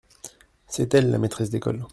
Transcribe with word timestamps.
C’est 0.67 0.95
elle 0.95 1.11
la 1.11 1.19
maîtresse 1.19 1.51
d’école. 1.51 1.85